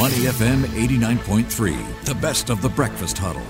[0.00, 3.44] Money FM 89.3, the best of the breakfast huddle.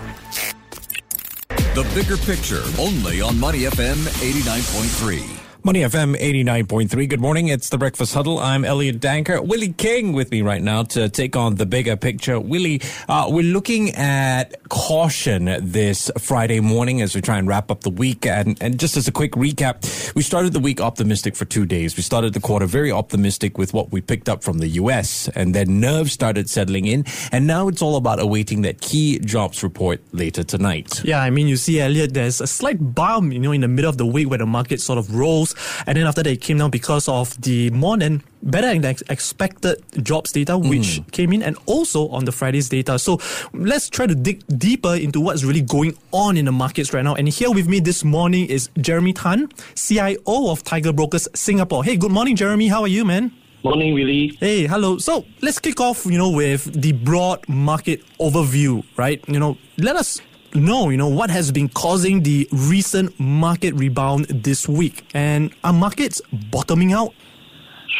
[1.76, 5.49] The bigger picture, only on Money FM 89.3.
[5.62, 7.06] Money FM 89.3.
[7.06, 7.48] Good morning.
[7.48, 8.38] It's the Breakfast Huddle.
[8.38, 9.46] I'm Elliot Danker.
[9.46, 12.40] Willie Keng with me right now to take on the bigger picture.
[12.40, 12.80] Willie,
[13.11, 17.90] uh, we're looking at caution this Friday morning as we try and wrap up the
[17.90, 18.25] week.
[18.25, 21.95] And, and just as a quick recap, we started the week optimistic for two days.
[21.95, 25.54] We started the quarter very optimistic with what we picked up from the US and
[25.54, 27.04] then nerves started settling in.
[27.32, 31.04] And now it's all about awaiting that key jobs report later tonight.
[31.04, 33.91] Yeah, I mean, you see, Elliot, there's a slight bump, you know, in the middle
[33.91, 35.50] of the week where the market sort of rolls
[35.86, 39.83] and then after that it came down because of the more than better than expected
[40.03, 41.12] jobs data which mm.
[41.12, 42.98] came in and also on the Friday's data.
[42.98, 43.20] So
[43.53, 47.14] let's try to dig deeper into what's really going on in the markets right now.
[47.14, 51.84] And here with me this morning is Jeremy Tan, CIO of Tiger Brokers Singapore.
[51.84, 52.69] Hey, good morning, Jeremy.
[52.69, 53.33] How are you, man?
[53.62, 54.39] Morning, Willie.
[54.41, 54.97] Hey, hello.
[54.97, 59.22] So let's kick off, you know, with the broad market overview, right?
[59.28, 60.22] You know, let us
[60.54, 65.04] know, you know, what has been causing the recent market rebound this week?
[65.14, 67.14] And are markets bottoming out?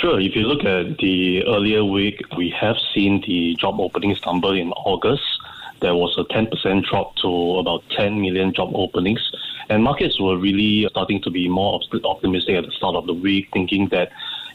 [0.01, 0.21] Sure.
[0.21, 4.73] If you look at the earlier week, we have seen the job openings number in
[4.73, 5.23] August.
[5.81, 9.21] There was a 10% drop to about 10 million job openings.
[9.69, 13.49] And markets were really starting to be more optimistic at the start of the week,
[13.53, 14.11] thinking that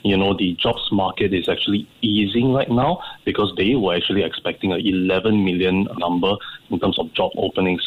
[0.06, 4.72] you know, the jobs market is actually easing right now because they were actually expecting
[4.72, 6.36] a 11 million number
[6.70, 7.82] in terms of job openings.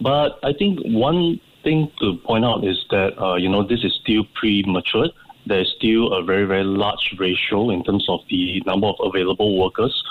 [0.00, 3.98] But I think one thing to point out is that, uh, you know, this is
[4.02, 5.08] still premature.
[5.46, 10.04] There's still a very, very large ratio in terms of the number of available workers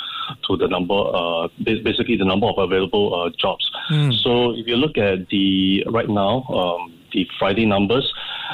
[0.48, 3.70] to the number, uh, basically the number of available uh, jobs.
[3.92, 4.12] Mm.
[4.24, 8.12] So if you look at the right now, um, the Friday numbers,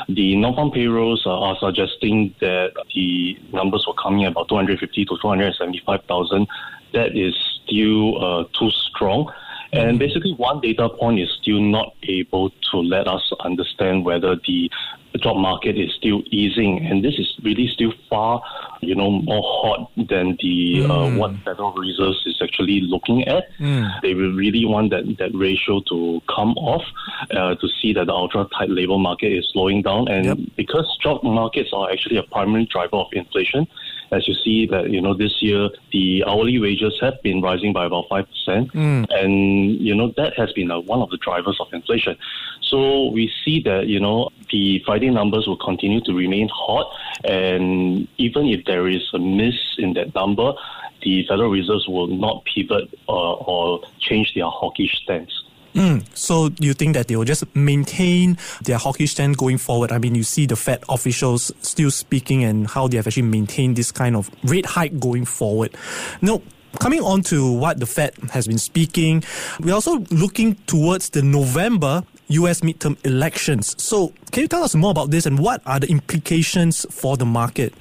[0.10, 6.48] the non-farm payrolls are suggesting that the numbers were coming about 250 to 275,000.
[6.94, 9.32] That is still uh, too strong.
[9.74, 14.70] And basically, one data point is still not able to let us understand whether the
[15.18, 18.42] job market is still easing, and this is really still far,
[18.84, 20.90] you know, more hot than the mm.
[20.90, 21.18] uh, hmm.
[21.18, 23.46] what Federal Reserve is actually looking at.
[23.60, 24.02] Mm.
[24.02, 26.84] They will really want that that ratio to come off
[27.32, 30.38] uh, to see that the ultra tight labor market is slowing down, and yep.
[30.56, 33.68] because job markets are actually a primary driver of inflation
[34.14, 37.86] as you see that you know this year the hourly wages have been rising by
[37.86, 39.06] about five percent, mm.
[39.10, 42.16] and you know that has been uh, one of the drivers of inflation.
[42.62, 46.92] So we see that you know the Friday numbers will continue to remain hot,
[47.24, 50.54] and even if there is a miss in that number,
[51.02, 55.43] the Federal Reserve will not pivot uh, or change their hawkish stance.
[55.74, 59.92] Mm, so you think that they will just maintain their hawkish stand going forward?
[59.92, 63.76] I mean, you see the Fed officials still speaking and how they have actually maintained
[63.76, 65.76] this kind of rate hike going forward.
[66.22, 66.42] Now,
[66.80, 69.24] coming on to what the Fed has been speaking,
[69.60, 73.76] we're also looking towards the November US midterm elections.
[73.82, 77.26] So, can you tell us more about this and what are the implications for the
[77.26, 77.74] market?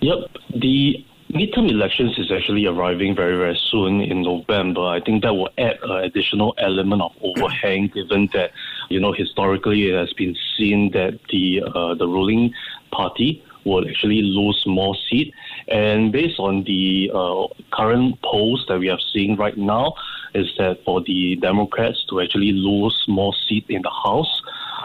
[0.00, 0.18] Yep.
[0.60, 4.82] The midterm elections is actually arriving very, very soon in November.
[4.82, 8.52] I think that will add an additional element of overhang, given that
[8.90, 12.52] you know historically it has been seen that the uh, the ruling
[12.90, 15.34] party will actually lose more seats.
[15.68, 19.94] And based on the uh, current polls that we are seeing right now,
[20.34, 24.42] is that for the Democrats to actually lose more seats in the House,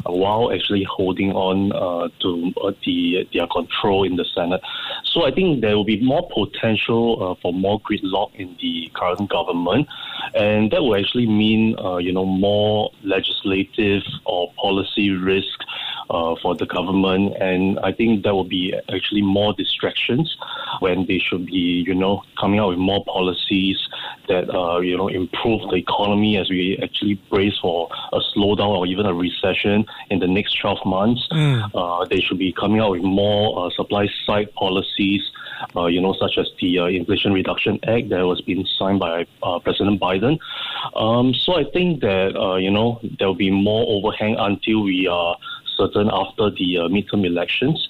[0.07, 4.61] while actually holding on uh, to uh, the their control in the Senate.
[5.03, 9.29] So I think there will be more potential uh, for more gridlock in the current
[9.29, 9.87] government,
[10.35, 15.59] and that will actually mean uh, you know more legislative or policy risk
[16.09, 20.35] uh, for the government, and I think there will be actually more distractions
[20.79, 23.77] when they should be, you know, coming out with more policies
[24.27, 28.85] that uh, you know improve the economy as we actually brace for a slowdown or
[28.85, 31.27] even a recession in the next 12 months.
[31.31, 31.69] Mm.
[31.73, 35.21] Uh, they should be coming out with more uh, supply side policies.
[35.75, 39.25] Uh, you know, such as the uh, Inflation Reduction Act that was being signed by
[39.41, 40.37] uh, President Biden.
[40.95, 45.35] Um, so I think that you know there will be more overhang until we are
[45.77, 47.87] certain after the uh, midterm elections.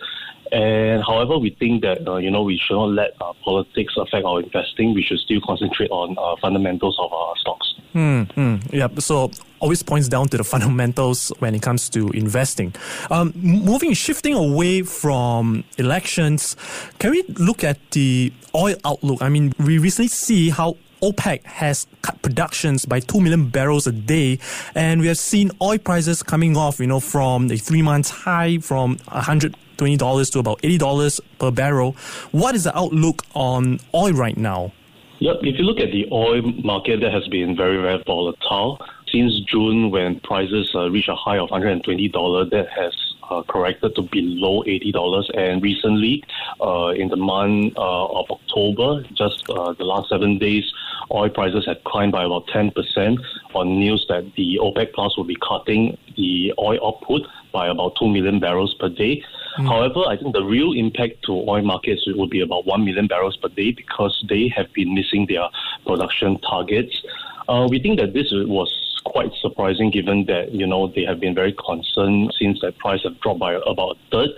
[0.51, 4.25] And however, we think that uh, you know we should not let uh, politics affect
[4.25, 4.93] our investing.
[4.93, 7.73] We should still concentrate on uh, fundamentals of our stocks.
[7.93, 8.87] Mm, yeah.
[8.99, 12.73] So always points down to the fundamentals when it comes to investing.
[13.09, 16.55] Um, moving, shifting away from elections,
[16.99, 19.21] can we look at the oil outlook?
[19.21, 23.91] I mean, we recently see how OPEC has cut productions by 2 million barrels a
[23.91, 24.39] day.
[24.75, 28.57] And we have seen oil prices coming off, you know, from the three months high
[28.59, 31.93] from $120 to about $80 per barrel.
[32.31, 34.71] What is the outlook on oil right now?
[35.19, 38.79] Yep, if you look at the oil market, that has been very, very volatile.
[39.11, 42.93] Since June, when prices uh, reached a high of $120, that has
[43.29, 45.37] uh, corrected to below $80.
[45.37, 46.23] And recently,
[46.61, 50.71] uh, in the month uh, of October, just uh, the last seven days,
[51.11, 53.17] oil prices had climbed by about 10%
[53.53, 57.21] on news that the OPEC Plus will be cutting the oil output
[57.51, 59.23] by about 2 million barrels per day.
[59.57, 59.67] Mm.
[59.67, 63.37] However, I think the real impact to oil markets would be about 1 million barrels
[63.37, 65.47] per day because they have been missing their
[65.85, 67.01] production targets.
[67.47, 71.35] Uh, we think that this was quite surprising given that, you know, they have been
[71.35, 74.29] very concerned since that price have dropped by about a third.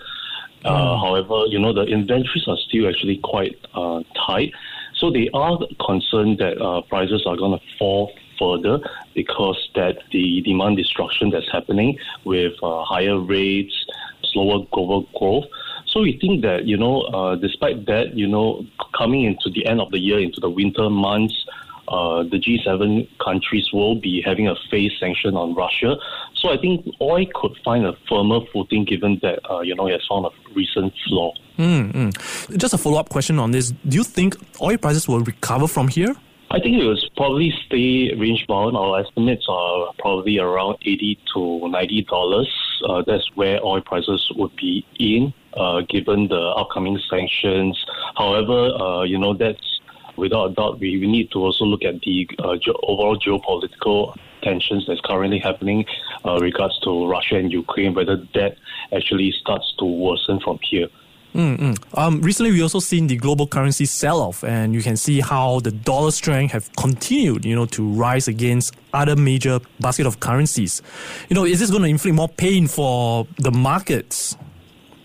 [0.65, 0.99] Uh, mm.
[0.99, 4.51] however, you know, the inventories are still actually quite uh, tight.
[4.95, 8.79] So they are concerned that uh, prices are going to fall further
[9.15, 13.85] because that the demand destruction that's happening with uh, higher rates,
[14.23, 15.45] slower global growth.
[15.85, 18.65] So we think that, you know, uh, despite that, you know,
[18.97, 21.45] coming into the end of the year, into the winter months,
[21.89, 25.95] uh, the G7 countries will be having a phase sanction on Russia.
[26.35, 29.93] So I think oil could find a firmer footing given that, uh, you know, it
[29.93, 31.33] has found a recent floor.
[31.57, 32.55] Mm-hmm.
[32.57, 33.71] Just a follow up question on this.
[33.71, 36.15] Do you think oil prices will recover from here?
[36.51, 38.75] I think it will probably stay range bound.
[38.75, 42.49] Our estimates are probably around eighty to ninety dollars.
[42.87, 47.77] Uh, that's where oil prices would be in, uh, given the upcoming sanctions.
[48.17, 49.78] However, uh, you know that's
[50.19, 54.15] without a doubt, we, we need to also look at the uh, ge- overall geopolitical
[54.41, 55.85] tensions that's currently happening
[56.25, 58.57] uh, regards to Russia and Ukraine, whether that
[58.95, 60.87] actually starts to worsen from here.
[61.35, 61.73] Mm-hmm.
[61.99, 65.71] Um, recently, we also seen the global currency sell-off, and you can see how the
[65.71, 70.81] dollar strength have continued, you know, to rise against other major basket of currencies.
[71.29, 74.35] You know, is this going to inflict more pain for the markets?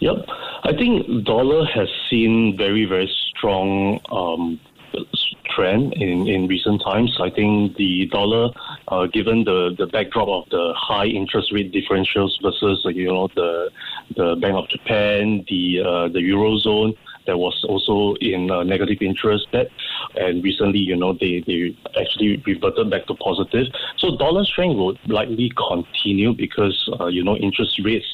[0.01, 0.17] Yep,
[0.65, 4.61] I think dollar has seen very very strong um,
[5.55, 7.17] trend in, in recent times.
[7.21, 8.51] I think the dollar,
[8.89, 13.29] uh, given the, the backdrop of the high interest rate differentials versus uh, you know
[13.35, 13.71] the
[14.17, 16.97] the Bank of Japan, the uh, the eurozone,
[17.27, 19.69] that was also in uh, negative interest that
[20.17, 23.67] and recently you know they, they actually reverted back to positive
[23.97, 28.07] so dollar strength will likely continue because uh, you know interest rates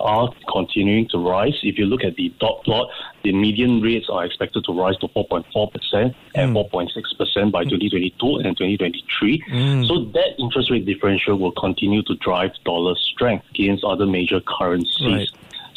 [0.00, 2.88] are continuing to rise if you look at the dot plot
[3.24, 7.52] the median rates are expected to rise to 4.4% and 4.6% mm.
[7.52, 9.88] by 2022 and 2023 mm.
[9.88, 15.06] so that interest rate differential will continue to drive dollar strength against other major currencies
[15.06, 15.28] right.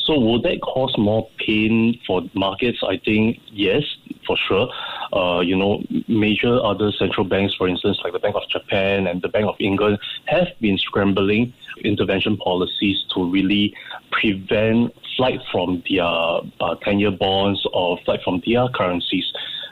[0.05, 2.79] So will that cause more pain for markets?
[2.83, 3.83] I think yes,
[4.25, 4.69] for sure.
[5.13, 9.21] Uh, you know, major other central banks, for instance, like the Bank of Japan and
[9.21, 11.53] the Bank of England, have been scrambling
[11.83, 13.73] intervention policies to really
[14.11, 19.25] prevent flight from their uh, 10-year bonds or flight from their currencies.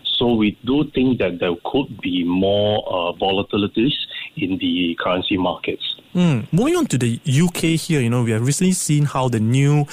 [0.04, 3.94] So we do think that there could be more uh, volatilities
[4.42, 5.96] in the currency markets.
[6.16, 6.52] Mm.
[6.52, 9.86] Moving on to the UK here, you know, we have recently seen how the new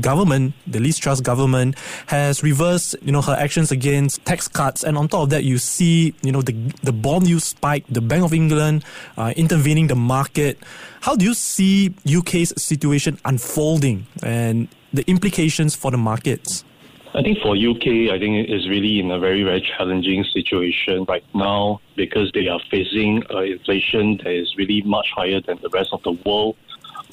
[0.00, 4.82] government, the Liz Truss government, has reversed, you know, her actions against tax cuts.
[4.82, 6.52] And on top of that, you see, you know, the,
[6.82, 8.84] the bond yield spike, the Bank of England
[9.16, 10.58] uh, intervening the market.
[11.02, 16.64] How do you see UK's situation unfolding and the implications for the markets?
[17.12, 21.24] I think for UK, I think it's really in a very, very challenging situation right
[21.34, 25.88] now because they are facing uh, inflation that is really much higher than the rest
[25.92, 26.56] of the world,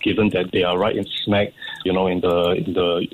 [0.04, 1.52] given that they are right in smack,
[1.84, 3.08] you know, in the in the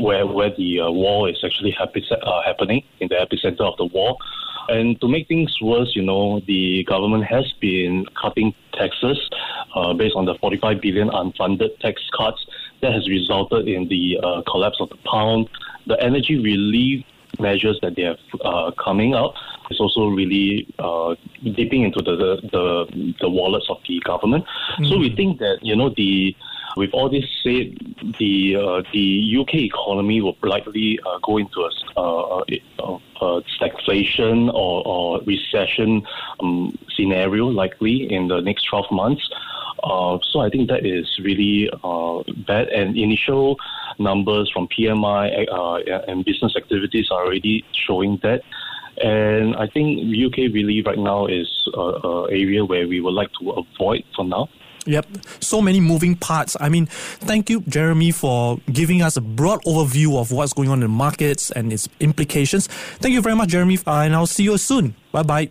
[0.00, 3.84] where where the uh, war is actually happy, uh, happening in the epicenter of the
[3.84, 4.16] war.
[4.68, 9.30] And to make things worse, you know, the government has been cutting taxes
[9.76, 12.44] uh, based on the 45 billion unfunded tax cuts
[12.82, 15.48] that has resulted in the uh, collapse of the pound.
[15.86, 17.04] The energy relief
[17.38, 19.34] measures that they have uh, coming up
[19.70, 24.44] is also really uh, dipping into the, the, the wallets of the government.
[24.78, 24.88] Mm.
[24.88, 25.16] So we mm.
[25.16, 26.36] think that you know the
[26.76, 27.74] with all this said,
[28.18, 32.44] the uh, the UK economy will likely uh, go into a, uh,
[32.80, 36.06] a, a stagflation or, or recession
[36.40, 39.26] um, scenario likely in the next 12 months.
[39.82, 42.68] Uh, so I think that is really uh, bad.
[42.68, 43.56] And initial
[43.98, 48.42] numbers from PMI uh, and business activities are already showing that.
[48.98, 53.50] And I think UK really right now is an area where we would like to
[53.50, 54.48] avoid for now.
[54.86, 55.06] Yep,
[55.40, 56.56] so many moving parts.
[56.60, 60.78] I mean, thank you, Jeremy, for giving us a broad overview of what's going on
[60.78, 62.68] in the markets and its implications.
[63.02, 64.94] Thank you very much, Jeremy, and I'll see you soon.
[65.10, 65.50] Bye bye.